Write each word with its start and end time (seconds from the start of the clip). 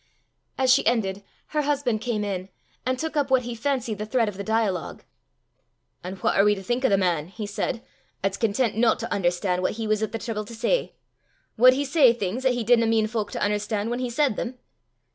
'"As 0.57 0.73
she 0.73 0.83
ended, 0.87 1.21
her 1.49 1.61
husband 1.61 2.01
came 2.01 2.23
in, 2.23 2.49
and 2.87 2.97
took 2.97 3.15
up 3.15 3.29
what 3.29 3.43
he 3.43 3.53
fancied 3.53 3.99
the 3.99 4.05
thread 4.07 4.27
of 4.27 4.35
the 4.35 4.43
dialogue. 4.43 5.03
"An' 6.03 6.15
what 6.15 6.35
are 6.35 6.43
we 6.43 6.55
to 6.55 6.63
think 6.63 6.83
o' 6.83 6.89
the 6.89 6.97
man," 6.97 7.27
he 7.27 7.45
said, 7.45 7.83
"at's 8.23 8.35
content 8.35 8.75
no 8.75 8.95
to 8.95 9.07
un'erstan' 9.13 9.61
what 9.61 9.73
he 9.73 9.85
was 9.85 10.01
at 10.01 10.11
the 10.11 10.17
trible 10.17 10.43
to 10.47 10.55
say? 10.55 10.95
Wad 11.55 11.73
he 11.73 11.85
say 11.85 12.13
things 12.13 12.45
'at 12.45 12.53
he 12.55 12.63
didna 12.63 12.87
mean 12.87 13.05
fowk 13.05 13.29
to 13.33 13.45
un'erstan' 13.45 13.89
whan 13.91 13.99
he 13.99 14.09
said 14.09 14.37
them?" 14.37 14.57